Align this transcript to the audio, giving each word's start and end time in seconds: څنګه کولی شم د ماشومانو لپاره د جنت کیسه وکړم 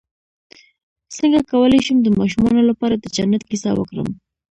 څنګه 1.15 1.39
کولی 1.51 1.79
شم 1.85 1.97
د 2.03 2.07
ماشومانو 2.19 2.61
لپاره 2.69 2.95
د 2.97 3.05
جنت 3.15 3.41
کیسه 3.49 3.69
وکړم 3.75 4.09